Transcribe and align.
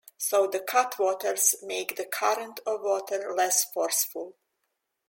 So 0.17 0.47
the 0.47 0.59
cutwaters 0.59 1.53
make 1.61 1.95
the 1.95 2.05
current 2.07 2.59
of 2.65 2.81
water 2.81 3.35
less 3.35 3.65
forceful. 3.71 4.35